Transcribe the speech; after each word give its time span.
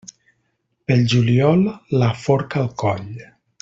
Pel 0.87 1.05
juliol, 1.13 1.63
la 2.05 2.11
forca 2.25 2.63
al 2.67 2.75
coll. 2.85 3.11